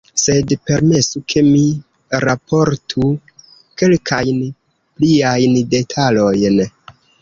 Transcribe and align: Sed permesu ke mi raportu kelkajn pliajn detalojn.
Sed 0.19 0.53
permesu 0.69 1.21
ke 1.33 1.43
mi 1.49 1.61
raportu 2.25 3.07
kelkajn 3.45 4.45
pliajn 4.51 5.59
detalojn. 5.79 6.65